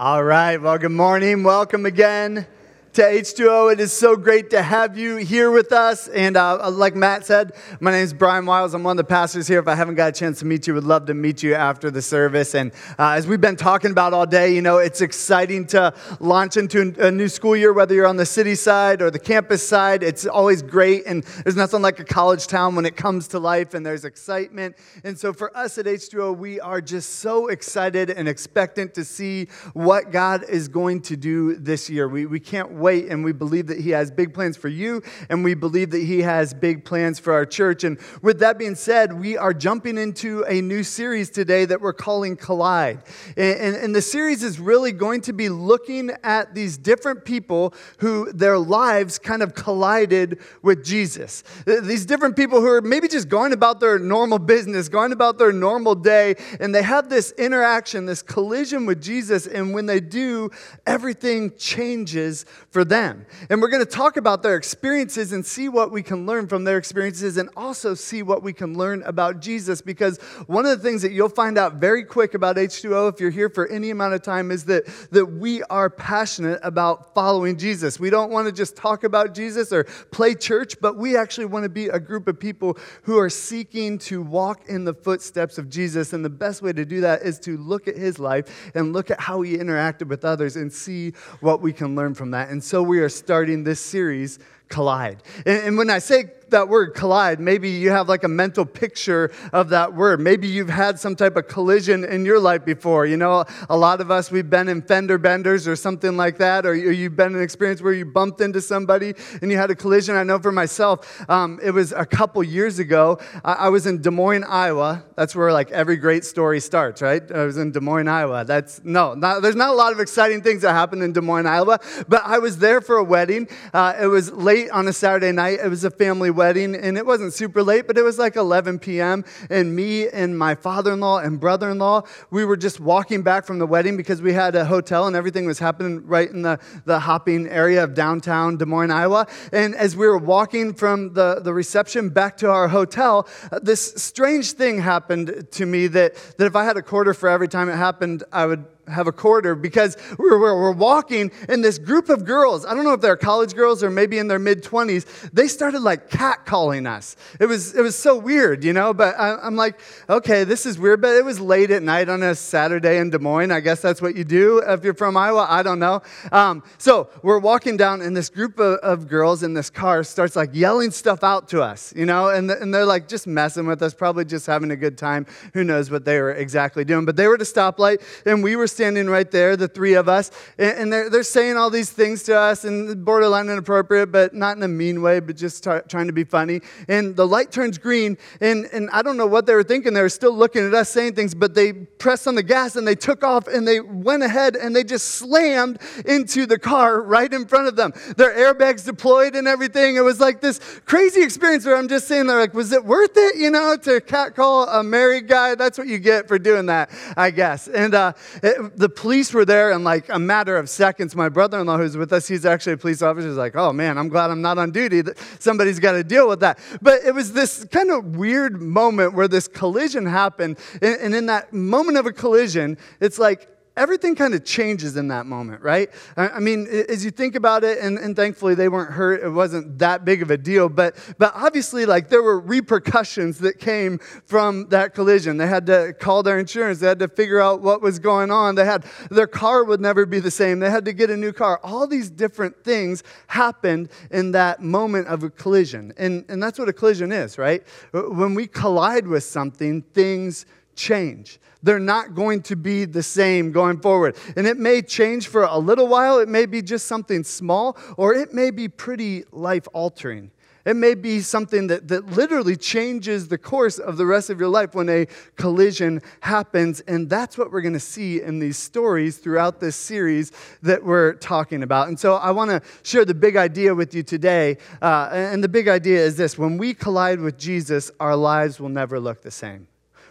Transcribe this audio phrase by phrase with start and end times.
[0.00, 0.56] All right.
[0.56, 1.42] Well, good morning.
[1.42, 2.46] Welcome again
[2.94, 3.72] to H2O.
[3.72, 6.08] It is so great to have you here with us.
[6.08, 8.74] And uh, like Matt said, my name is Brian Wiles.
[8.74, 9.60] I'm one of the pastors here.
[9.60, 11.92] If I haven't got a chance to meet you, would love to meet you after
[11.92, 12.52] the service.
[12.52, 16.56] And uh, as we've been talking about all day, you know, it's exciting to launch
[16.56, 20.02] into a new school year, whether you're on the city side or the campus side.
[20.02, 21.04] It's always great.
[21.06, 24.76] And there's nothing like a college town when it comes to life and there's excitement.
[25.04, 29.46] And so for us at H2O, we are just so excited and expectant to see
[29.74, 32.08] what God is going to do this year.
[32.08, 35.44] We, we can't wait, and we believe that He has big plans for you, and
[35.44, 37.84] we believe that He has big plans for our church.
[37.84, 41.92] And with that being said, we are jumping into a new series today that we're
[41.92, 43.02] calling Collide.
[43.36, 47.74] And, and, and the series is really going to be looking at these different people
[47.98, 51.44] who their lives kind of collided with Jesus.
[51.66, 55.52] These different people who are maybe just going about their normal business, going about their
[55.52, 59.46] normal day, and they have this interaction, this collision with Jesus.
[59.46, 60.50] And when they do,
[60.86, 63.26] everything changes for them.
[63.48, 66.62] And we're going to talk about their experiences and see what we can learn from
[66.62, 69.82] their experiences and also see what we can learn about Jesus.
[69.82, 73.30] Because one of the things that you'll find out very quick about H2O, if you're
[73.30, 77.98] here for any amount of time, is that, that we are passionate about following Jesus.
[77.98, 81.64] We don't want to just talk about Jesus or play church, but we actually want
[81.64, 85.68] to be a group of people who are seeking to walk in the footsteps of
[85.68, 86.12] Jesus.
[86.12, 89.10] And the best way to do that is to look at his life and look
[89.10, 92.48] at how he interacted with others and see what we can learn from that.
[92.48, 95.22] And so we are starting this series, Collide.
[95.46, 99.32] And, and when I say that word collide, maybe you have like a mental picture
[99.52, 100.20] of that word.
[100.20, 103.06] Maybe you've had some type of collision in your life before.
[103.06, 106.66] You know, a lot of us, we've been in fender benders or something like that,
[106.66, 109.74] or you've been in an experience where you bumped into somebody and you had a
[109.74, 110.16] collision.
[110.16, 113.18] I know for myself, um, it was a couple years ago.
[113.44, 115.04] I, was in Des Moines, Iowa.
[115.16, 117.22] That's where like every great story starts, right?
[117.30, 118.44] I was in Des Moines, Iowa.
[118.44, 121.46] That's no, not, there's not a lot of exciting things that happened in Des Moines,
[121.46, 121.78] Iowa,
[122.08, 123.48] but I was there for a wedding.
[123.72, 125.60] Uh, it was late on a Saturday night.
[125.62, 128.78] It was a family wedding, and it wasn't super late, but it was like 11
[128.78, 129.24] p.m.
[129.48, 133.22] And me and my father in law and brother in law, we were just walking
[133.22, 136.42] back from the wedding because we had a hotel and everything was happening right in
[136.42, 139.26] the, the hopping area of downtown Des Moines, Iowa.
[139.52, 143.28] And as we were walking from the, the reception back to our hotel,
[143.62, 147.48] this strange thing happened to me that, that if I had a quarter for every
[147.48, 151.78] time it happened, I would have a quarter because we're, we're, we're, walking and this
[151.78, 155.30] group of girls i don't know if they're college girls or maybe in their mid-20s
[155.32, 157.16] they started like catcalling us.
[157.38, 160.78] It was, it was so weird you know but I, i'm like okay this is
[160.78, 163.50] weird but it was late at night on a saturday in des moines.
[163.50, 165.46] I guess that's what you do if you're from iowa.
[165.48, 166.02] I don't know.
[166.32, 170.36] Um, so we're walking down and this group of, of, girls in this car starts
[170.36, 173.82] like yelling stuff out to us you know and, and they're like just messing with
[173.82, 175.26] us probably just having a good time.
[175.54, 178.56] Who knows what they were exactly doing but they were at a stoplight and we
[178.56, 182.22] were standing right there, the three of us, and they're, they're saying all these things
[182.22, 186.06] to us and borderline inappropriate, but not in a mean way, but just t- trying
[186.06, 186.62] to be funny.
[186.88, 189.92] And the light turns green, and, and I don't know what they were thinking.
[189.92, 192.88] They were still looking at us saying things, but they pressed on the gas and
[192.88, 197.30] they took off and they went ahead and they just slammed into the car right
[197.30, 197.92] in front of them.
[198.16, 199.96] Their airbags deployed and everything.
[199.96, 203.12] It was like this crazy experience where I'm just saying, they're like, was it worth
[203.14, 205.54] it, you know, to catcall a married guy?
[205.54, 207.68] That's what you get for doing that, I guess.
[207.68, 211.14] And uh, it, the police were there in like a matter of seconds.
[211.14, 213.72] My brother in law, who's with us, he's actually a police officer, He's like, oh
[213.72, 215.02] man, I'm glad I'm not on duty.
[215.38, 216.58] Somebody's got to deal with that.
[216.80, 220.58] But it was this kind of weird moment where this collision happened.
[220.80, 225.26] And in that moment of a collision, it's like everything kind of changes in that
[225.26, 225.90] moment, right?
[226.16, 229.78] I mean, as you think about it, and, and, thankfully they weren't hurt, it wasn't
[229.78, 234.68] that big of a deal, but, but obviously, like, there were repercussions that came from
[234.68, 235.36] that collision.
[235.36, 238.54] They had to call their insurance, they had to figure out what was going on,
[238.54, 241.32] they had, their car would never be the same, they had to get a new
[241.32, 241.60] car.
[241.62, 245.92] All these different things happened in that moment of a collision.
[245.96, 247.62] And, and that's what a collision is, right?
[247.92, 250.46] When we collide with something, things
[250.80, 251.38] change.
[251.62, 254.16] They're not going to be the same going forward.
[254.34, 258.14] And it may change for a little while, it may be just something small, or
[258.14, 260.30] it may be pretty life altering.
[260.66, 264.50] It may be something that, that literally changes the course of the rest of your
[264.50, 265.06] life when a
[265.36, 266.80] collision happens.
[266.80, 271.14] And that's what we're going to see in these stories throughout this series that we're
[271.14, 271.88] talking about.
[271.88, 274.58] And so I want to share the big idea with you today.
[274.82, 278.68] Uh, and the big idea is this when we collide with Jesus, our lives will
[278.68, 279.69] never look the same.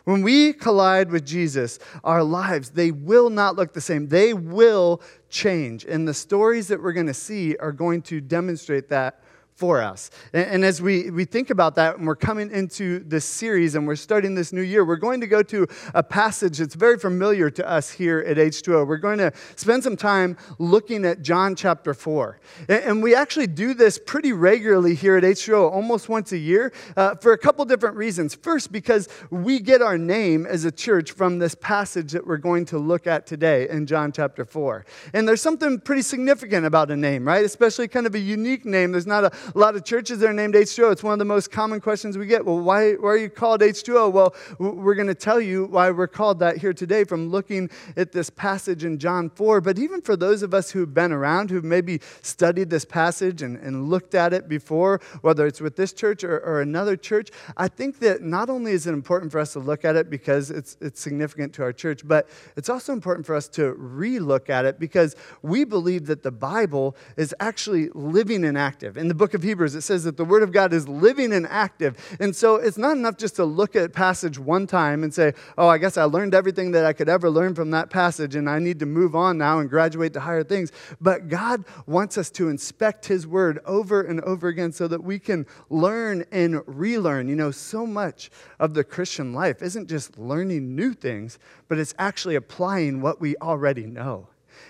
[0.09, 4.07] When we collide with Jesus, our lives, they will not look the same.
[4.07, 5.85] They will change.
[5.85, 9.21] And the stories that we're going to see are going to demonstrate that
[9.59, 10.09] for us.
[10.31, 13.97] And, as we, we think about that, and we're coming into this series and we're
[13.97, 17.69] starting this new year, we're going to go to a passage that's very familiar to
[17.69, 18.87] us here at H2O.
[18.87, 22.39] We're going to spend some time looking at John chapter 4.
[22.69, 26.71] And, and we actually do this pretty regularly here at H2O, almost once a year,
[26.95, 28.35] uh, for a couple different reasons.
[28.35, 32.63] First, because we get our name as a church from this passage that we're going
[32.67, 34.85] to look at today in John chapter 4.
[35.11, 37.43] And there's something pretty significant about a name, right?
[37.43, 38.93] Especially kind of a unique name.
[38.93, 40.91] There's not a a lot of churches that are named H2O.
[40.91, 42.45] It's one of the most common questions we get.
[42.45, 44.11] Well, why, why are you called H2O?
[44.11, 48.11] Well, we're going to tell you why we're called that here today from looking at
[48.11, 49.61] this passage in John 4.
[49.61, 53.57] But even for those of us who've been around, who've maybe studied this passage and,
[53.57, 57.67] and looked at it before, whether it's with this church or, or another church, I
[57.67, 60.77] think that not only is it important for us to look at it because it's,
[60.81, 64.65] it's significant to our church, but it's also important for us to re look at
[64.65, 68.97] it because we believe that the Bible is actually living and active.
[68.97, 71.33] In the book of of Hebrews, it says that the Word of God is living
[71.33, 71.97] and active.
[72.19, 75.67] And so it's not enough just to look at passage one time and say, oh,
[75.67, 78.59] I guess I learned everything that I could ever learn from that passage and I
[78.59, 80.71] need to move on now and graduate to higher things.
[80.99, 85.17] But God wants us to inspect His Word over and over again so that we
[85.17, 87.29] can learn and relearn.
[87.29, 91.39] You know, so much of the Christian life isn't just learning new things,
[91.69, 94.27] but it's actually applying what we already know.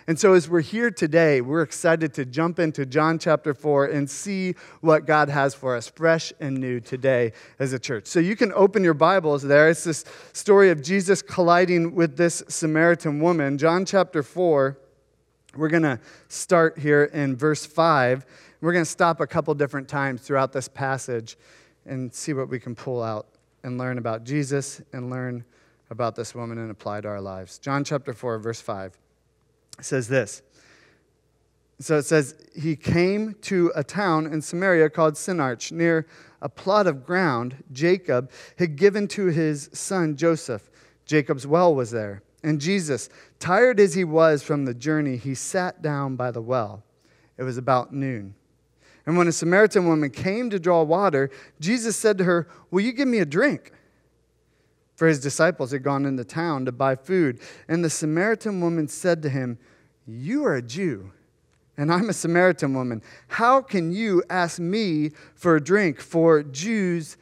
[0.08, 4.10] And so, as we're here today, we're excited to jump into John chapter 4 and
[4.10, 8.08] see what God has for us, fresh and new today as a church.
[8.08, 9.70] So, you can open your Bibles there.
[9.70, 13.58] It's this story of Jesus colliding with this Samaritan woman.
[13.58, 14.78] John chapter 4,
[15.56, 18.26] we're going to start here in verse 5.
[18.62, 21.38] We're going to stop a couple different times throughout this passage
[21.86, 23.28] and see what we can pull out
[23.64, 25.44] and learn about Jesus and learn
[25.90, 27.58] about this woman and apply to our lives.
[27.58, 28.98] John chapter 4, verse 5
[29.86, 30.42] says this.
[31.80, 36.06] So it says, He came to a town in Samaria called Sychar, near
[36.42, 40.70] a plot of ground Jacob had given to his son Joseph.
[41.06, 42.22] Jacob's well was there.
[42.44, 43.10] And Jesus,
[43.40, 46.84] tired as he was from the journey, he sat down by the well.
[47.38, 48.36] It was about noon.
[49.06, 52.92] And when a Samaritan woman came to draw water, Jesus said to her, Will you
[52.92, 53.72] give me a drink?
[55.00, 57.40] For his disciples had gone into town to buy food.
[57.69, 59.57] And the Samaritan woman said to him,
[60.06, 61.13] you are a Jew,
[61.78, 63.01] and I'm a Samaritan woman.
[63.30, 66.01] How can you ask me for a drink?
[66.01, 67.16] For Jews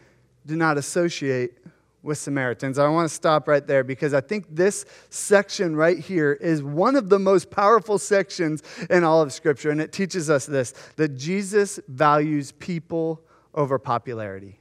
[0.48, 1.60] do not associate
[2.02, 2.80] with Samaritans.
[2.80, 6.96] I want to stop right there because I think this section right here is one
[6.96, 9.70] of the most powerful sections in all of Scripture.
[9.70, 13.22] And it teaches us this that Jesus values people
[13.54, 14.58] over popularity.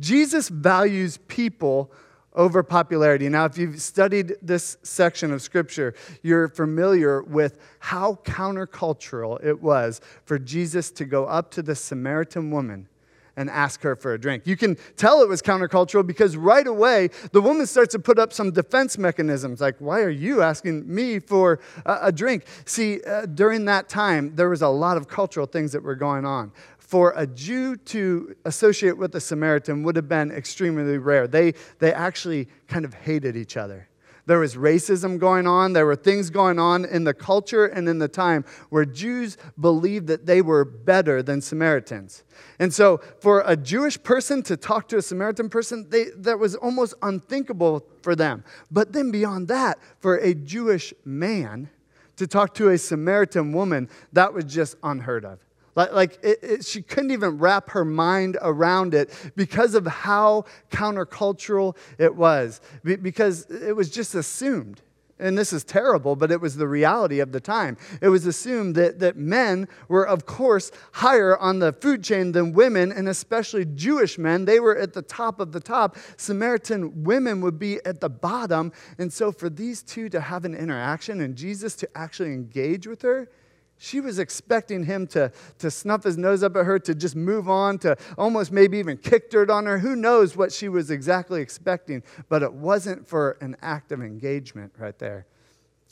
[0.00, 1.92] Jesus values people
[2.34, 3.28] over popularity.
[3.28, 10.00] Now, if you've studied this section of Scripture, you're familiar with how countercultural it was
[10.24, 12.88] for Jesus to go up to the Samaritan woman
[13.36, 14.46] and ask her for a drink.
[14.46, 18.32] You can tell it was countercultural because right away the woman starts to put up
[18.32, 22.44] some defense mechanisms like, Why are you asking me for a, drink?
[22.64, 26.24] See, uh, during that time, there was a lot of cultural things that were going
[26.24, 26.52] on
[26.84, 31.26] for a Jew to associate with a Samaritan would have been extremely rare.
[31.26, 33.88] They, they actually kind of hated each other.
[34.26, 35.72] There was racism going on.
[35.72, 40.06] There were things going on in the culture and in the time where Jews believed
[40.08, 42.22] that they were better than Samaritans.
[42.58, 46.54] And so, for a Jewish person to talk to a Samaritan person, they, that was
[46.54, 48.44] almost unthinkable for them.
[48.70, 51.68] But then, beyond that, for a Jewish man
[52.16, 55.38] to talk to a Samaritan woman, that was just unheard of.
[55.76, 60.44] Like, like it, it, she couldn't even wrap her mind around it because of how
[60.70, 64.80] countercultural it was, because it was just assumed.
[65.18, 67.76] And this is terrible, but it was the reality of the time.
[68.00, 72.52] It was assumed that, that men were, of course, higher on the food chain than
[72.52, 74.44] women, and especially Jewish men.
[74.44, 75.96] They were at the top of the top.
[76.16, 78.72] Samaritan women would be at the bottom.
[78.98, 83.02] And so, for these two to have an interaction and Jesus to actually engage with
[83.02, 83.30] her,
[83.78, 87.48] she was expecting him to, to snuff his nose up at her, to just move
[87.48, 89.78] on, to almost maybe even kick dirt on her.
[89.78, 92.02] Who knows what she was exactly expecting?
[92.28, 95.26] But it wasn't for an act of engagement right there.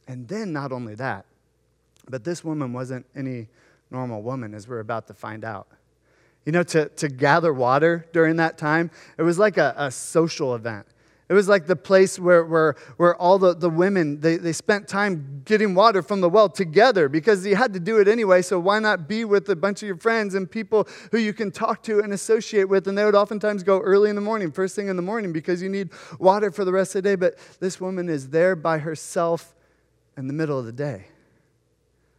[0.07, 1.27] And then, not only that,
[2.09, 3.49] but this woman wasn't any
[3.91, 5.69] normal woman, as we're about to find out.
[6.45, 10.55] You know, to, to gather water during that time, it was like a, a social
[10.55, 10.87] event.
[11.33, 14.87] It was like the place where, where, where all the, the women, they, they spent
[14.87, 18.43] time getting water from the well together because you had to do it anyway.
[18.43, 21.51] So why not be with a bunch of your friends and people who you can
[21.51, 22.87] talk to and associate with?
[22.87, 25.63] And they would oftentimes go early in the morning, first thing in the morning, because
[25.63, 27.15] you need water for the rest of the day.
[27.15, 29.55] But this woman is there by herself
[30.19, 31.07] in the middle of the day.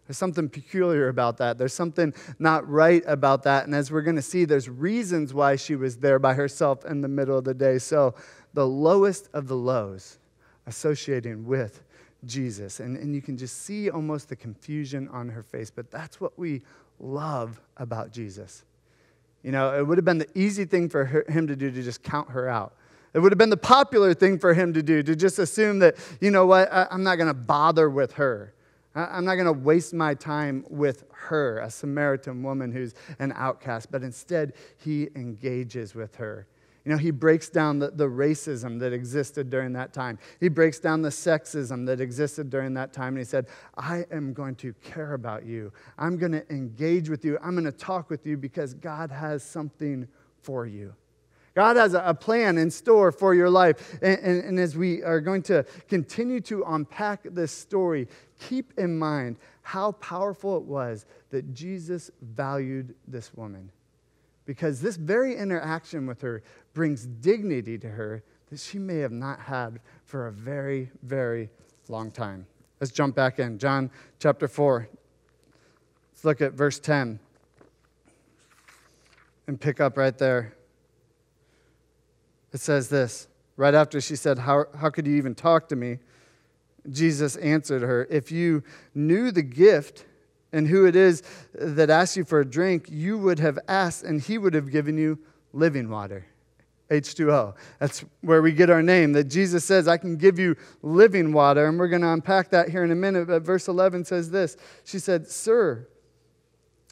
[0.08, 1.58] There's something peculiar about that.
[1.58, 3.66] There's something not right about that.
[3.66, 7.02] And as we're going to see, there's reasons why she was there by herself in
[7.02, 7.78] the middle of the day.
[7.78, 8.16] So,
[8.54, 10.20] the lowest of the lows
[10.68, 11.84] associating with
[12.26, 12.80] Jesus.
[12.80, 15.70] And, and you can just see almost the confusion on her face.
[15.70, 16.62] But that's what we
[17.00, 18.64] love about Jesus.
[19.44, 21.84] You know, it would have been the easy thing for her, him to do to
[21.84, 22.74] just count her out.
[23.14, 25.96] It would have been the popular thing for him to do to just assume that,
[26.20, 28.54] you know what, I, am not going to bother with her.
[28.96, 33.34] I, I'm not going to waste my time with her, a Samaritan woman who's an
[33.36, 33.92] outcast.
[33.92, 36.48] But instead, he engages with her.
[36.86, 40.20] You know, he breaks down the, the racism that existed during that time.
[40.42, 43.10] He breaks down the sexism that existed during that time.
[43.10, 43.48] And he said,
[43.78, 45.72] I am going to care about you.
[45.98, 47.38] I'm going to engage with you.
[47.42, 50.08] I'm going to talk with you because God has something
[50.42, 50.94] for you.
[51.56, 53.98] God has a plan in store for your life.
[54.02, 58.08] And, and, and, as we are going to continue to unpack this story,
[58.40, 63.72] keep in mind how powerful it was that Jesus valued this woman
[64.46, 69.40] because this very interaction with her brings dignity to her that she may have not
[69.40, 71.50] had for a very, very
[71.88, 72.46] long time.
[72.80, 73.58] Let's jump back in.
[73.58, 74.88] John chapter 4.
[76.12, 77.20] Let's look at verse 10
[79.48, 80.54] and pick up right there.
[82.52, 86.00] It says this right after she said, How, how could you even talk to me?
[86.90, 90.06] Jesus answered her, If you knew the gift,
[90.54, 94.22] and who it is that asks you for a drink, you would have asked, and
[94.22, 95.20] he would have given you
[95.52, 96.26] living water.
[96.90, 97.56] H2O.
[97.80, 99.14] That's where we get our name.
[99.14, 101.66] That Jesus says, I can give you living water.
[101.66, 103.28] And we're going to unpack that here in a minute.
[103.28, 105.88] But verse 11 says this She said, Sir,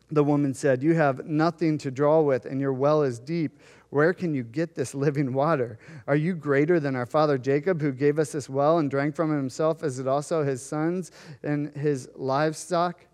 [0.09, 3.59] the woman said, You have nothing to draw with, and your well is deep.
[3.91, 5.77] Where can you get this living water?
[6.07, 9.33] Are you greater than our father Jacob, who gave us this well and drank from
[9.33, 11.11] it himself, as it also his sons
[11.43, 13.05] and his livestock?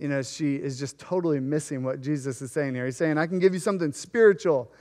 [0.00, 2.86] You know, she is just totally missing what Jesus is saying here.
[2.86, 4.72] He's saying, I can give you something spiritual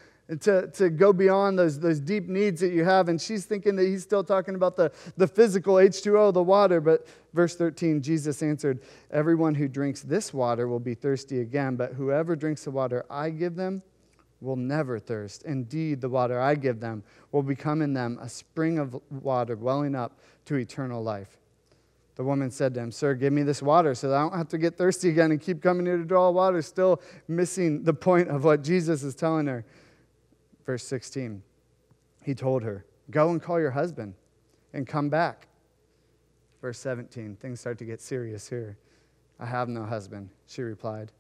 [0.42, 3.10] to, to go beyond those, those deep needs that you have.
[3.10, 6.80] And she's thinking that he's still talking about the, the physical H2O, the water.
[6.80, 8.80] But verse 13, Jesus answered,
[9.12, 13.30] Everyone who drinks this water will be thirsty again, but whoever drinks the water I
[13.32, 13.82] give them
[14.40, 15.44] will never thirst.
[15.44, 19.96] Indeed, the water I give them will become in them a spring of water welling
[19.96, 21.40] up to eternal life.
[22.20, 24.50] The woman said to him, Sir, give me this water so that I don't have
[24.50, 28.28] to get thirsty again and keep coming here to draw water, still missing the point
[28.28, 29.64] of what Jesus is telling her.
[30.66, 31.42] Verse 16,
[32.22, 34.16] he told her, Go and call your husband
[34.74, 35.48] and come back.
[36.62, 38.78] Verse 17, things start to get serious here.
[39.40, 41.14] I have no husband, she replied.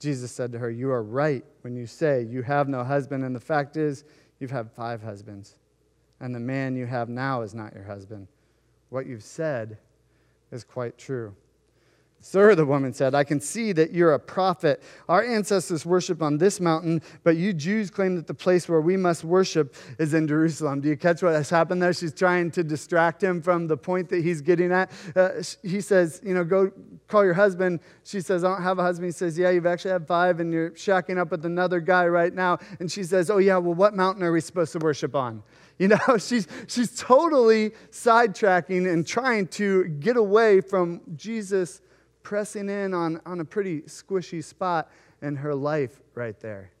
[0.00, 3.36] Jesus said to her, You are right when you say you have no husband, and
[3.36, 4.02] the fact is,
[4.40, 5.58] you've had five husbands,
[6.18, 8.26] and the man you have now is not your husband.
[8.88, 9.78] What you've said
[10.50, 11.34] is quite true.
[12.20, 14.82] Sir, the woman said, I can see that you're a prophet.
[15.08, 18.96] Our ancestors worship on this mountain, but you Jews claim that the place where we
[18.96, 20.80] must worship is in Jerusalem.
[20.80, 21.92] Do you catch what has happened there?
[21.92, 24.90] She's trying to distract him from the point that he's getting at.
[25.14, 25.30] Uh,
[25.62, 26.72] he says, You know, go
[27.06, 27.78] call your husband.
[28.02, 29.06] She says, I don't have a husband.
[29.06, 32.34] He says, Yeah, you've actually had five, and you're shacking up with another guy right
[32.34, 32.58] now.
[32.80, 35.44] And she says, Oh, yeah, well, what mountain are we supposed to worship on?
[35.78, 41.80] You know, she's, she's totally sidetracking and trying to get away from Jesus
[42.22, 44.90] pressing in on, on a pretty squishy spot
[45.22, 46.72] in her life right there.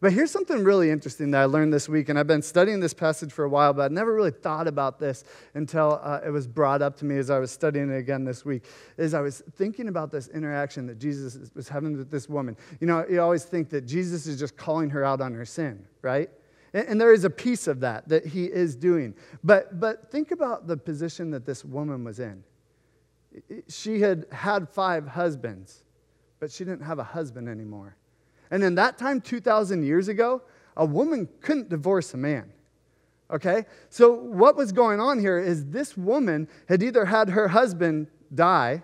[0.00, 2.92] But here's something really interesting that I learned this week, and I've been studying this
[2.92, 6.46] passage for a while, but I never really thought about this until uh, it was
[6.46, 8.64] brought up to me as I was studying it again this week.
[8.98, 12.56] Is I was thinking about this interaction that Jesus was having with this woman.
[12.80, 15.86] You know, you always think that Jesus is just calling her out on her sin,
[16.02, 16.28] right?
[16.74, 19.14] And there is a piece of that that he is doing.
[19.44, 22.42] But, but think about the position that this woman was in.
[23.68, 25.84] She had had five husbands,
[26.40, 27.96] but she didn't have a husband anymore.
[28.50, 30.42] And in that time, 2,000 years ago,
[30.76, 32.52] a woman couldn't divorce a man.
[33.30, 33.66] Okay?
[33.88, 38.82] So, what was going on here is this woman had either had her husband die,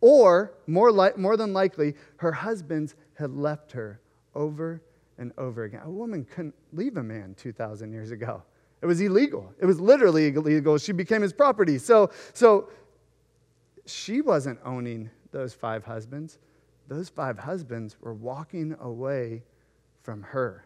[0.00, 4.00] or more, li- more than likely, her husbands had left her
[4.34, 4.82] over
[5.18, 5.82] and over again.
[5.84, 8.42] A woman couldn't leave a man 2,000 years ago.
[8.82, 9.52] It was illegal.
[9.60, 10.76] It was literally illegal.
[10.78, 11.78] She became his property.
[11.78, 12.68] So, so
[13.86, 16.38] she wasn't owning those five husbands.
[16.88, 19.42] Those five husbands were walking away
[20.02, 20.64] from her.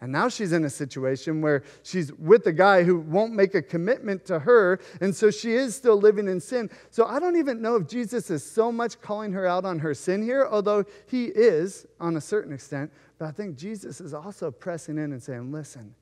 [0.00, 3.62] And now she's in a situation where she's with a guy who won't make a
[3.62, 6.68] commitment to her, and so she is still living in sin.
[6.90, 9.94] So I don't even know if Jesus is so much calling her out on her
[9.94, 12.90] sin here, although he is on a certain extent.
[13.18, 15.94] But I think Jesus is also pressing in and saying, Listen,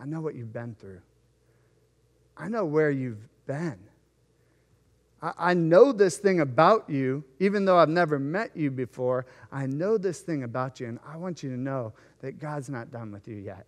[0.00, 1.00] I know what you've been through,
[2.36, 3.78] I know where you've been.
[5.22, 9.24] I know this thing about you, even though I've never met you before.
[9.50, 12.92] I know this thing about you, and I want you to know that God's not
[12.92, 13.66] done with you yet.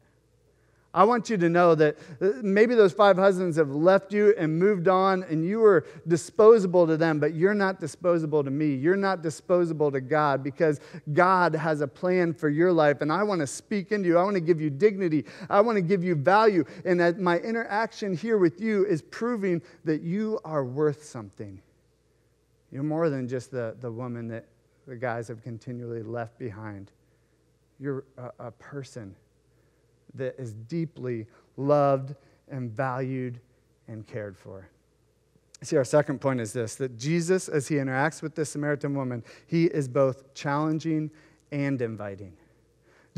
[0.94, 4.58] I want you to know that uh, maybe those five husbands have left you and
[4.58, 8.74] moved on, and you were disposable to them, but you're not disposable to me.
[8.74, 10.80] You're not disposable to God because
[11.12, 14.16] God has a plan for your life, and I want to speak into you.
[14.16, 15.26] I want to give you dignity.
[15.50, 19.60] I want to give you value, and that my interaction here with you is proving
[19.84, 21.60] that you are worth something.
[22.72, 24.46] You're more than just the, the woman that
[24.86, 26.92] the guys have continually left behind.
[27.78, 29.14] You're a, a person
[30.14, 32.14] that is deeply loved
[32.48, 33.40] and valued
[33.88, 34.68] and cared for.
[35.62, 39.24] See, our second point is this that Jesus, as he interacts with this Samaritan woman,
[39.46, 41.10] he is both challenging
[41.50, 42.36] and inviting.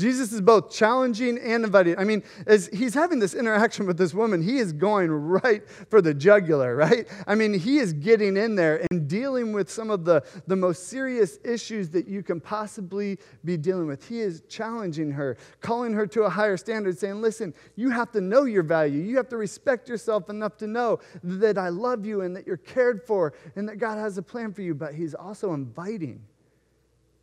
[0.01, 1.97] Jesus is both challenging and inviting.
[1.97, 6.01] I mean, as he's having this interaction with this woman, he is going right for
[6.01, 7.07] the jugular, right?
[7.27, 10.87] I mean, he is getting in there and dealing with some of the, the most
[10.87, 14.07] serious issues that you can possibly be dealing with.
[14.07, 18.21] He is challenging her, calling her to a higher standard, saying, Listen, you have to
[18.21, 19.01] know your value.
[19.01, 22.57] You have to respect yourself enough to know that I love you and that you're
[22.57, 24.73] cared for and that God has a plan for you.
[24.73, 26.23] But he's also inviting.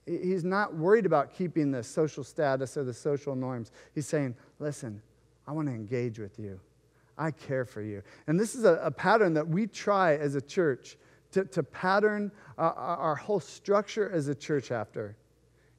[0.08, 3.70] He's not worried about keeping the social status or the social norms.
[3.94, 5.02] He's saying, listen,
[5.46, 6.58] I want to engage with you.
[7.16, 8.02] I care for you.
[8.26, 10.96] And this is a, a pattern that we try as a church
[11.32, 15.16] to, to pattern uh, our, our whole structure as a church after.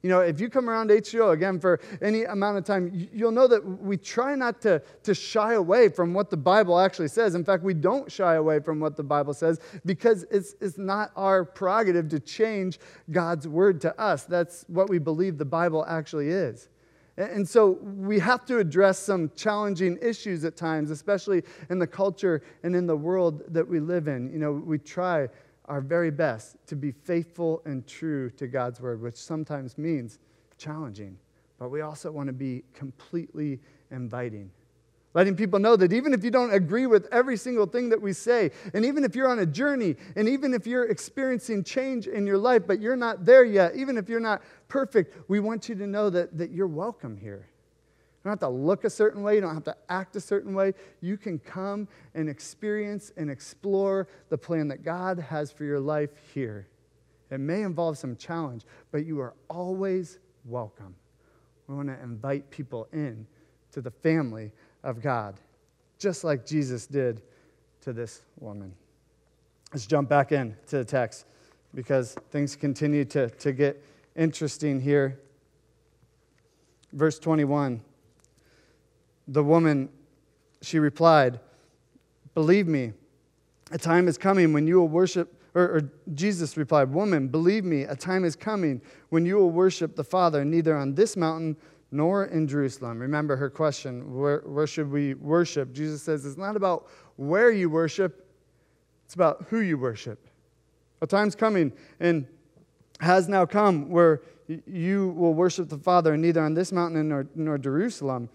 [0.02, 3.46] You know, if you come around H2O again for any amount of time, you'll know
[3.46, 7.34] that we try not to, to shy away from what the Bible actually says.
[7.34, 11.10] In fact, we don't shy away from what the Bible says because it's, it's not
[11.16, 12.80] our prerogative to change
[13.10, 14.24] God's word to us.
[14.24, 16.70] That's what we believe the Bible actually is.
[17.18, 22.42] And so we have to address some challenging issues at times, especially in the culture
[22.62, 24.32] and in the world that we live in.
[24.32, 25.28] You know, we try
[25.70, 30.18] our very best to be faithful and true to God's word, which sometimes means
[30.58, 31.16] challenging,
[31.60, 33.60] but we also want to be completely
[33.92, 34.50] inviting.
[35.14, 38.12] Letting people know that even if you don't agree with every single thing that we
[38.12, 42.26] say, and even if you're on a journey, and even if you're experiencing change in
[42.26, 45.76] your life, but you're not there yet, even if you're not perfect, we want you
[45.76, 47.46] to know that, that you're welcome here.
[48.20, 49.36] You don't have to look a certain way.
[49.36, 50.74] You don't have to act a certain way.
[51.00, 56.10] You can come and experience and explore the plan that God has for your life
[56.34, 56.68] here.
[57.30, 60.94] It may involve some challenge, but you are always welcome.
[61.66, 63.26] We want to invite people in
[63.72, 64.52] to the family
[64.82, 65.40] of God,
[65.98, 67.22] just like Jesus did
[67.80, 68.74] to this woman.
[69.72, 71.24] Let's jump back in to the text
[71.74, 73.82] because things continue to, to get
[74.14, 75.18] interesting here.
[76.92, 77.80] Verse 21
[79.30, 79.88] the woman,
[80.60, 81.40] she replied,
[82.34, 82.92] Believe me,
[83.70, 87.82] a time is coming when you will worship, or, or, Jesus replied, Woman, believe me,
[87.82, 91.56] a time is coming when you will worship the Father, neither on this mountain
[91.92, 92.98] nor in Jerusalem.
[92.98, 95.72] Remember her question where, where should we worship?
[95.72, 98.28] Jesus says it's not about where you worship,
[99.04, 100.28] it's about who you worship.
[101.02, 102.26] A time's coming and
[103.00, 104.22] has now come where
[104.66, 108.28] you will worship the Father, neither on this mountain nor, nor Jerusalem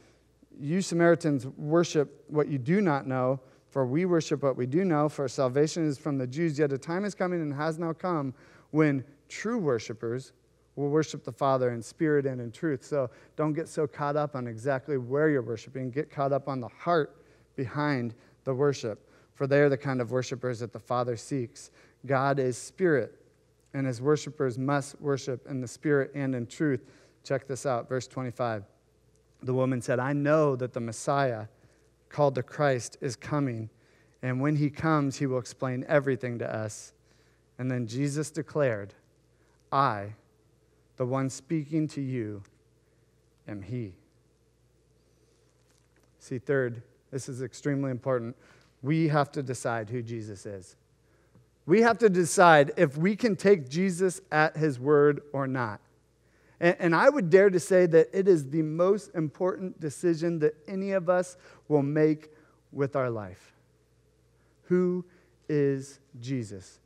[0.60, 3.40] you Samaritans worship what you do not know,
[3.70, 6.58] for we worship what we do know, for salvation is from the Jews.
[6.58, 8.34] Yet a time is coming and has now come
[8.72, 10.34] when true worshipers
[10.76, 12.84] will worship the Father in spirit and in truth.
[12.84, 15.90] So don't get so caught up on exactly where you're worshiping.
[15.90, 17.16] Get caught up on the heart
[17.56, 18.14] behind
[18.44, 21.72] the worship, for they are the kind of worshipers that the Father seeks.
[22.06, 23.16] God is spirit,
[23.74, 26.86] and his worshipers must worship in the spirit and in truth.
[27.24, 28.64] Check this out, verse 25.
[29.46, 31.46] The woman said, I know that the Messiah,
[32.10, 33.70] called the Christ, is coming.
[34.24, 36.94] And when he comes, he will explain everything to us.
[37.60, 38.96] And then Jesus declared,
[39.72, 40.16] I,
[40.98, 42.42] the one speaking to you,
[43.48, 43.94] am he.
[46.18, 46.82] See, third,
[47.12, 48.36] this is extremely important.
[48.82, 50.76] We have to decide who Jesus is.
[51.68, 55.82] We have to decide if we can take Jesus at his word or not.
[56.66, 60.56] And, and I would dare to say that it is the most important decision that
[60.68, 62.32] any of us will make
[62.72, 63.54] with our life.
[64.64, 65.06] Who
[65.48, 66.80] is Jesus?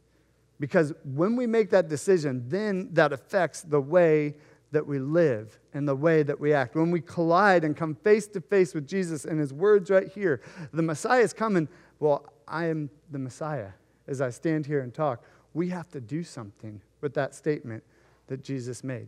[0.59, 4.35] Because when we make that decision, then that affects the way
[4.73, 6.75] that we live and the way that we act.
[6.75, 10.41] When we collide and come face to face with Jesus and his words right here,
[10.73, 11.69] the Messiah is coming.
[12.01, 13.69] Well, I am the Messiah
[14.09, 15.23] as I stand here and talk.
[15.53, 17.85] We have to do something with that statement
[18.27, 19.07] that Jesus made.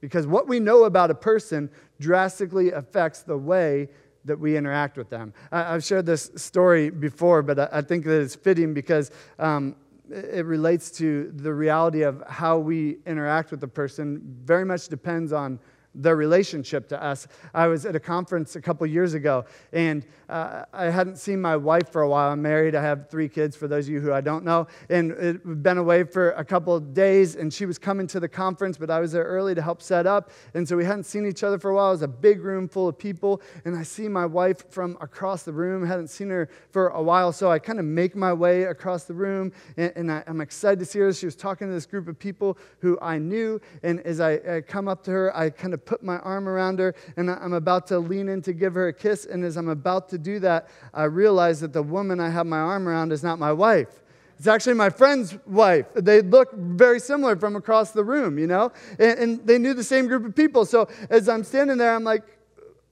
[0.00, 3.88] Because what we know about a person drastically affects the way
[4.24, 5.32] that we interact with them.
[5.52, 9.76] I, have shared this story before, but I, think that it's fitting because um,
[10.10, 15.32] it relates to the reality of how we interact with a person very much depends
[15.32, 15.58] on
[15.96, 17.26] their relationship to us.
[17.54, 21.56] I was at a conference a couple years ago, and uh, I hadn't seen my
[21.56, 22.32] wife for a while.
[22.32, 22.74] I'm married.
[22.74, 24.66] I have three kids, for those of you who I don't know.
[24.90, 28.28] And we've been away for a couple of days, and she was coming to the
[28.28, 30.30] conference, but I was there early to help set up.
[30.54, 31.88] And so we hadn't seen each other for a while.
[31.88, 35.44] It was a big room full of people, and I see my wife from across
[35.44, 35.84] the room.
[35.84, 39.04] I hadn't seen her for a while, so I kind of make my way across
[39.04, 41.12] the room, and, and I, am excited to see her.
[41.12, 44.60] She was talking to this group of people who I knew, and as I, I
[44.60, 47.86] come up to her, I kind of put my arm around her, and I'm about
[47.88, 49.24] to lean in to give her a kiss.
[49.24, 52.58] And as I'm about to do that, I realize that the woman I have my
[52.58, 54.02] arm around is not my wife.
[54.38, 55.86] It's actually my friend's wife.
[55.94, 58.70] They look very similar from across the room, you know?
[58.98, 60.66] And, and, they knew the same group of people.
[60.66, 62.22] So as I'm standing there, I'm like,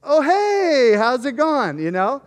[0.03, 2.23] oh, hey, how's it going, you know?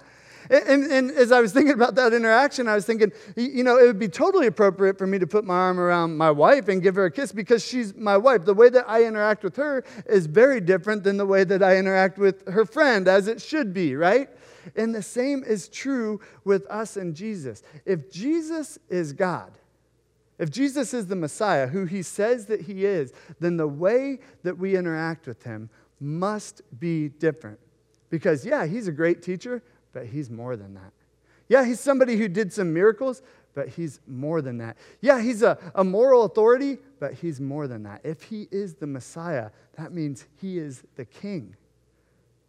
[0.50, 3.86] And, and, as I was thinking about that interaction, I was thinking, you know, it
[3.86, 6.96] would be totally appropriate for me to put my arm around my wife and give
[6.96, 8.46] her a kiss because she's my wife.
[8.46, 11.78] The way that I interact with her is very different than the way that I
[11.78, 14.30] interact with her friend, as it should be, right?
[14.76, 17.64] And the same is true with us and Jesus.
[17.86, 19.52] If Jesus is God,
[20.40, 24.58] if Jesus is the Messiah, who he says that he is, then the way that
[24.58, 27.60] we interact with him must be different.
[28.10, 29.64] Because, yeah, he's a great teacher,
[29.98, 30.94] but he's more than that.
[31.50, 33.24] Yeah, he's somebody who did some miracles,
[33.56, 34.78] but he's more than that.
[35.02, 38.02] Yeah, he's a, a moral authority, but he's more than that.
[38.04, 41.56] If he is the Messiah, that means he is the king.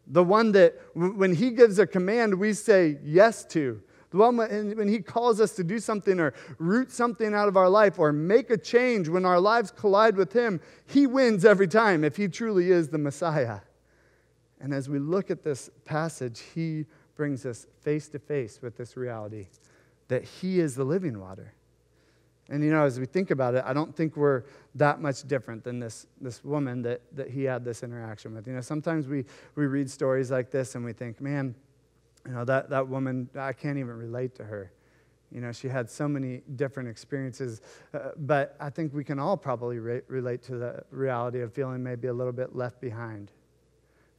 [0.08, 3.80] The one that, when he gives a command, we say yes to.
[4.10, 7.70] The one when he calls us to do something or root something out of our
[7.70, 12.04] life or make a change when our lives collide with him, he wins every time
[12.04, 13.60] if he truly is the Messiah.
[14.60, 16.84] And as we look at this passage, he
[17.18, 19.48] brings us face to face with this reality
[20.06, 21.52] that He is the living water.
[22.48, 24.44] And you know, as we think about it, I don't think we're
[24.76, 28.46] that much different than this, this woman that, that he had this interaction with.
[28.46, 31.54] You know, sometimes we, we read stories like this and we think, man,
[32.24, 34.72] you know, that, that woman, I can't even relate to her.
[35.30, 37.60] You know, she had so many different experiences.
[37.92, 41.82] Uh, but I think we can all probably re- relate to the reality of feeling
[41.82, 43.30] maybe a little bit left behind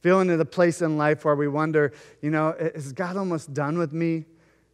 [0.00, 3.78] feeling at a place in life where we wonder, you know, is God almost done
[3.78, 4.24] with me?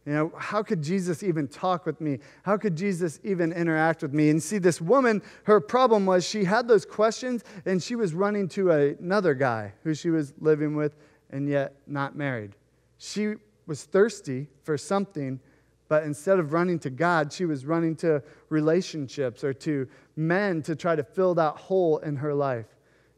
[0.05, 2.19] You know, how could Jesus even talk with me?
[2.43, 4.29] How could Jesus even interact with me?
[4.29, 8.47] And see, this woman, her problem was she had those questions and she was running
[8.49, 10.95] to another guy who she was living with
[11.29, 12.55] and yet not married.
[12.97, 13.35] She
[13.65, 15.41] was thirsty for something,
[15.89, 20.75] but instead of running to God, she was running to relationships or to men to
[20.77, 22.67] try to fill that hole in her life.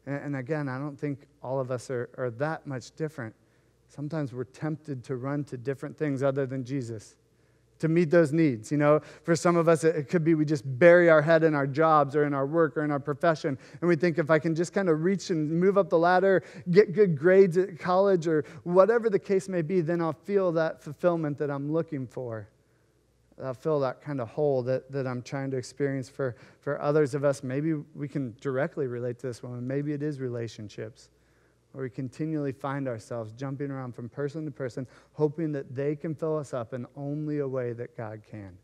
[0.06, 3.34] And, again, I don't think all of us are, are that much different.
[3.88, 7.16] Sometimes we're tempted to run to different things other than Jesus
[7.80, 8.70] to meet those needs.
[8.70, 11.54] You know, for some of us, it could be we just bury our head in
[11.54, 14.38] our jobs or in our work or in our profession, and we think if I
[14.38, 18.26] can just kind of reach and move up the ladder, get good grades at college
[18.26, 22.48] or whatever the case may be, then I'll feel that fulfillment that I'm looking for.
[23.42, 27.14] I'll fill that kind of hole that, that I'm trying to experience for, for others
[27.14, 27.42] of us.
[27.42, 29.66] Maybe we can directly relate to this woman.
[29.66, 31.08] Maybe it is relationships
[31.72, 36.14] where we continually find ourselves jumping around from person to person, hoping that they can
[36.14, 38.56] fill us up in only a way that God can.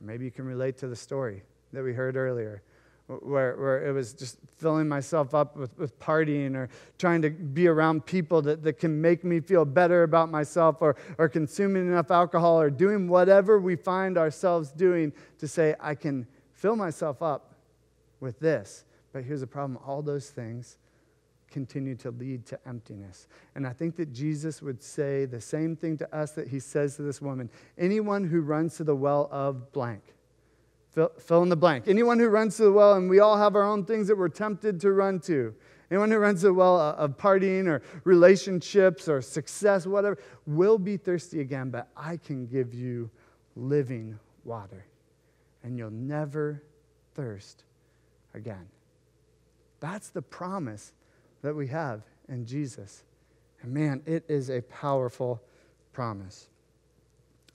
[0.00, 2.62] Or maybe you can relate to the story that we heard earlier
[3.08, 7.66] where, where it was just filling myself up with, with partying or trying to be
[7.66, 12.10] around people that, that can make me feel better about myself or, or consuming enough
[12.10, 17.54] alcohol or doing whatever we find ourselves doing to say, I can fill myself up
[18.20, 18.84] with this.
[19.12, 20.76] But here's the problem all those things
[21.50, 23.26] continue to lead to emptiness.
[23.54, 26.96] And I think that Jesus would say the same thing to us that he says
[26.96, 30.02] to this woman anyone who runs to the well of blank
[30.90, 31.86] Fill, fill in the blank.
[31.86, 34.28] Anyone who runs to the well, and we all have our own things that we're
[34.28, 35.54] tempted to run to.
[35.90, 40.96] Anyone who runs to the well of partying or relationships or success, whatever, will be
[40.96, 43.10] thirsty again, but I can give you
[43.56, 44.84] living water,
[45.62, 46.62] and you'll never
[47.14, 47.64] thirst
[48.34, 48.66] again.
[49.80, 50.92] That's the promise
[51.42, 53.04] that we have in Jesus.
[53.62, 55.42] And man, it is a powerful
[55.92, 56.48] promise.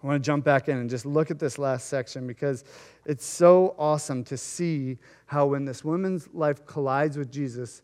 [0.03, 2.65] I want to jump back in and just look at this last section because
[3.05, 7.83] it's so awesome to see how when this woman's life collides with Jesus,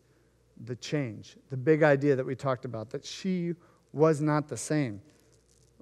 [0.66, 3.54] the change, the big idea that we talked about, that she
[3.94, 5.00] was not the same.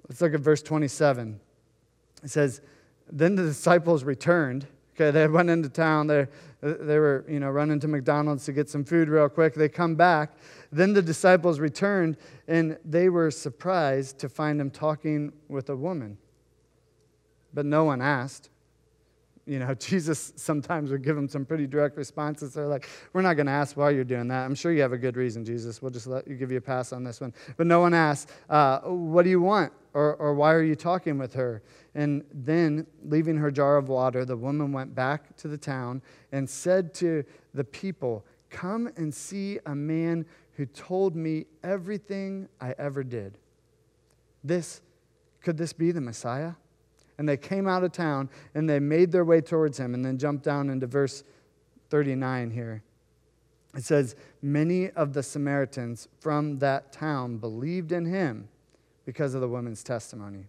[0.07, 1.39] Let's look at verse 27.
[2.23, 2.61] It says,
[3.11, 4.65] Then the disciples returned.
[4.99, 6.07] Okay, they went into town.
[6.07, 6.27] They,
[6.61, 9.53] they were, you know, running to McDonald's to get some food real quick.
[9.53, 10.33] They come back.
[10.71, 16.17] Then the disciples returned, and they were surprised to find him talking with a woman
[17.53, 18.49] but no one asked.
[19.45, 22.53] you know, Jesus sometimes would give them some pretty direct responses.
[22.53, 24.45] They're like, We're not going to ask why you're doing that.
[24.45, 25.81] I'm sure you have a good reason, Jesus.
[25.81, 27.33] We'll just let you give you a pass on this one.
[27.57, 29.73] But no one asks, uh, What do you want?
[29.93, 31.63] Or, or why are you talking with her?
[31.95, 36.49] And then, leaving her jar of water, the woman went back to the town and
[36.49, 37.23] said to
[37.53, 43.37] the people, Come and see a man who told me everything I ever did.
[44.43, 44.81] This,
[45.41, 46.53] could this be the Messiah?
[47.17, 49.93] And they came out of town and they made their way towards him.
[49.93, 51.23] And then jump down into verse
[51.89, 52.83] 39 here.
[53.75, 58.47] It says, Many of the Samaritans from that town believed in him
[59.09, 60.45] because of the woman's testimony.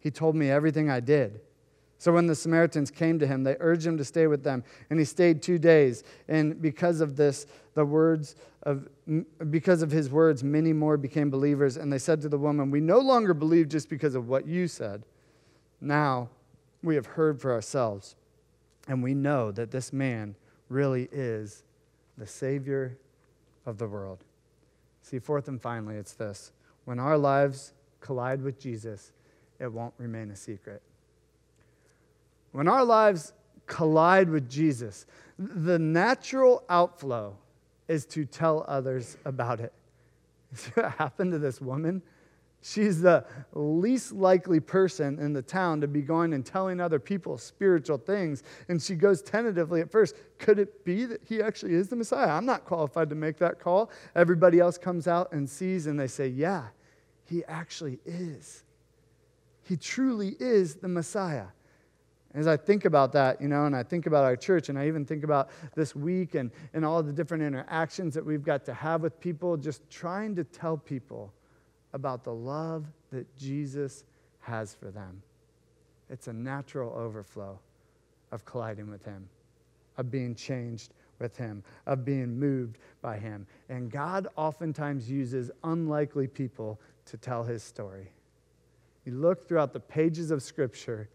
[0.00, 1.42] He told me everything I did.
[1.98, 4.98] So when the Samaritans came to him, they urged him to stay with them, and
[4.98, 6.02] he stayed two days.
[6.26, 8.88] And because of this, the words of
[9.50, 11.76] because of his words, many more became believers.
[11.76, 14.66] And they said to the woman, "We no longer believe just because of what you
[14.66, 15.04] said.
[15.78, 16.30] Now
[16.82, 18.16] we have heard for ourselves,
[18.88, 20.36] and we know that this man
[20.70, 21.64] really is
[22.16, 22.96] the Savior
[23.66, 24.24] of the world."
[25.02, 26.50] See, fourth and finally, it's this:
[26.84, 29.12] when our lives collide with Jesus,
[29.58, 30.82] it won't remain a secret.
[32.52, 33.32] When our lives
[33.66, 35.06] collide with Jesus,
[35.38, 37.36] the natural outflow
[37.88, 39.72] is to tell others about it.
[40.74, 42.02] What happened to this woman?
[42.66, 47.36] She's the least likely person in the town to be going and telling other people
[47.36, 48.42] spiritual things.
[48.70, 52.30] And she goes tentatively at first, could it be that he actually is the Messiah?
[52.30, 53.90] I'm not qualified to make that call.
[54.14, 56.68] Everybody else comes out and sees, and they say, yeah,
[57.26, 58.64] he actually is.
[59.64, 61.48] He truly is the Messiah.
[62.32, 64.88] As I think about that, you know, and I think about our church, and I
[64.88, 68.72] even think about this week and, and all the different interactions that we've got to
[68.72, 71.30] have with people, just trying to tell people
[71.94, 74.04] about the love that Jesus
[74.40, 75.22] has for them.
[76.10, 77.58] It's a natural overflow
[78.30, 79.28] of colliding with Him,
[79.96, 83.46] of being changed with Him, of being moved by Him.
[83.68, 88.08] And God oftentimes uses unlikely people to tell His story.
[89.06, 91.08] You look throughout the pages of Scripture,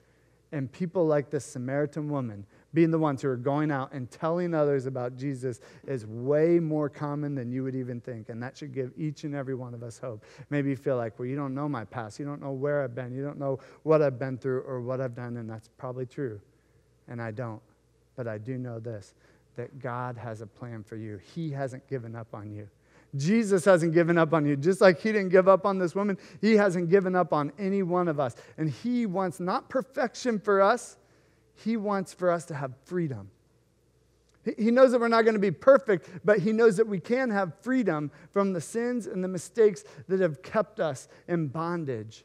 [0.51, 4.53] and people like this Samaritan woman being the ones who are going out and telling
[4.53, 8.29] others about Jesus is way more common than you would even think.
[8.29, 10.23] And that should give each and every one of us hope.
[10.49, 12.19] Maybe you feel like, well, you don't know my past.
[12.19, 13.13] You don't know where I've been.
[13.13, 15.37] You don't know what I've been through or what I've done.
[15.37, 16.39] And that's probably true.
[17.07, 17.61] And I don't.
[18.15, 19.13] But I do know this
[19.55, 22.69] that God has a plan for you, He hasn't given up on you.
[23.15, 24.55] Jesus hasn't given up on you.
[24.55, 27.81] Just like he didn't give up on this woman, he hasn't given up on any
[27.83, 28.35] one of us.
[28.57, 30.97] And he wants not perfection for us,
[31.63, 33.29] he wants for us to have freedom.
[34.57, 37.29] He knows that we're not going to be perfect, but he knows that we can
[37.29, 42.23] have freedom from the sins and the mistakes that have kept us in bondage.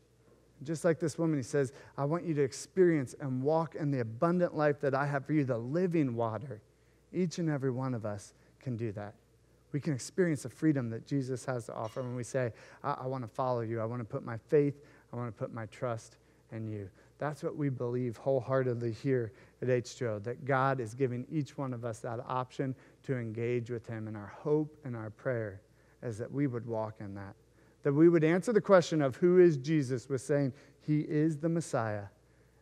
[0.62, 4.01] Just like this woman, he says, I want you to experience and walk in the
[4.01, 6.62] abundant life that I have for you, the living water.
[7.12, 9.14] Each and every one of us can do that
[9.75, 12.53] we can experience the freedom that Jesus has to offer when we say,
[12.85, 13.81] I, I want to follow you.
[13.81, 14.81] I want to put my faith,
[15.12, 16.16] I want to put my trust
[16.53, 16.88] in you.
[17.18, 21.85] That's what we believe wholeheartedly here at H2O, that God is giving each one of
[21.85, 22.74] us that option
[23.05, 24.09] to engage with Him.
[24.09, 25.61] And our hope and our prayer
[26.03, 27.35] is that we would walk in that.
[27.83, 31.48] That we would answer the question of who is Jesus with saying, He is the
[31.48, 32.05] Messiah.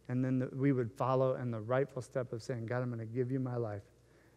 [0.09, 2.99] And then that we would follow in the rightful step of saying, God, I'm going
[2.99, 3.83] to give you my life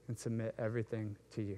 [0.07, 1.57] and submit everything to you.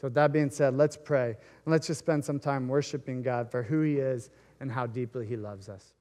[0.00, 3.50] So, with that being said, let's pray and let's just spend some time worshiping God
[3.50, 5.92] for who He is and how deeply He loves us.